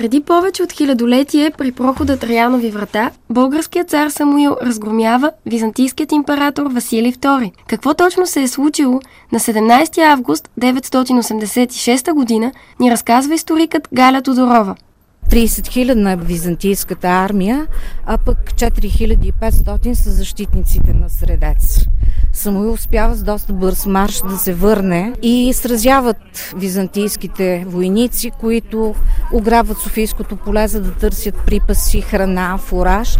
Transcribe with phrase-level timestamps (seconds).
[0.00, 7.12] Преди повече от хилядолетие при прохода Траянови врата, българският цар Самуил разгромява византийският император Василий
[7.12, 7.52] II.
[7.68, 9.00] Какво точно се е случило
[9.32, 14.76] на 17 август 986 година ни разказва историкът Галя Тодорова.
[15.30, 17.66] 30 хилядна е византийската армия,
[18.06, 21.86] а пък 4500 са защитниците на Средец.
[22.32, 28.94] Самуил успява с доста бърз марш да се върне и сразяват византийските войници, които
[29.32, 33.18] ограбват Софийското поле, за да търсят припаси, храна, фураж.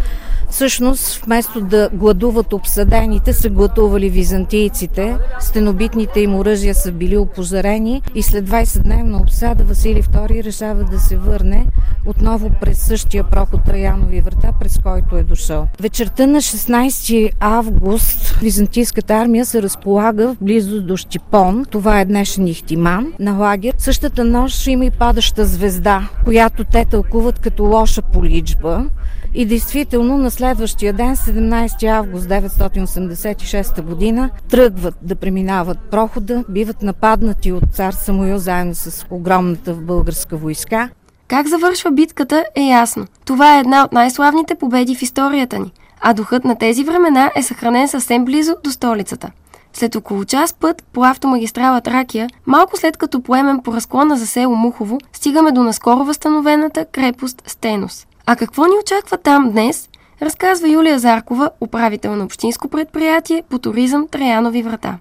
[0.51, 5.17] Всъщност, вместо да гладуват обсъдените, са гладували византийците.
[5.41, 11.17] Стенобитните им оръжия са били опозарени и след 20-дневна обсада Василий II решава да се
[11.17, 11.67] върне
[12.07, 15.69] отново през същия проход Траянови врата, през който е дошъл.
[15.81, 21.65] Вечерта на 16 август византийската армия се разполага близо до Щипон.
[21.71, 23.75] Това е днешен Ихтиман на лагер.
[23.79, 28.85] Същата нощ има и падаща звезда, която те тълкуват като лоша поличба.
[29.35, 37.53] И действително на следващия ден, 17 август 986 година, тръгват да преминават прохода, биват нападнати
[37.53, 40.91] от цар Самуил заедно с огромната българска войска.
[41.29, 43.07] Как завършва битката е ясно.
[43.25, 47.43] Това е една от най-славните победи в историята ни, а духът на тези времена е
[47.43, 49.31] съхранен съвсем близо до столицата.
[49.73, 54.57] След около час път по автомагистрала Тракия, малко след като поемем по разклона за село
[54.57, 58.07] Мухово, стигаме до наскоро възстановената крепост Стенос.
[58.33, 59.89] А какво ни очаква там днес,
[60.23, 64.99] разказва Юлия Заркова, управител на Общинско предприятие по туризъм Траянови врата.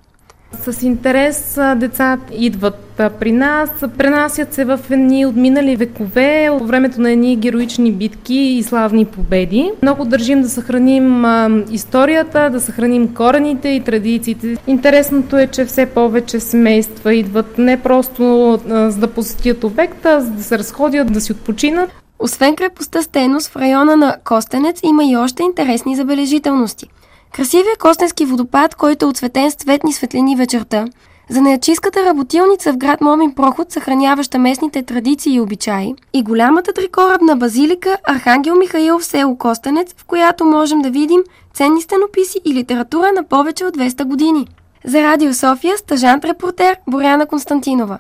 [0.62, 7.12] С интерес децата идват при нас, пренасят се в едни отминали векове, от времето на
[7.12, 9.72] едни героични битки и славни победи.
[9.82, 11.26] Много държим да съхраним
[11.72, 14.58] историята, да съхраним корените и традициите.
[14.68, 20.44] Интересното е, че все повече семейства идват не просто за да посетят обекта, за да
[20.44, 21.90] се разходят, да си отпочинат.
[22.20, 26.88] Освен крепостта Стенос в района на Костенец има и още интересни забележителности.
[27.32, 30.86] Красивия костенски водопад, който е отсветен с цветни светлини вечерта,
[31.30, 37.36] за неячистката работилница в град Момин проход, съхраняваща местните традиции и обичаи, и голямата трикорабна
[37.36, 41.22] базилика Архангел Михаил в село Костенец, в която можем да видим
[41.54, 44.48] ценни стенописи и литература на повече от 200 години.
[44.86, 48.00] За Радио София, стъжант репортер Боряна Константинова.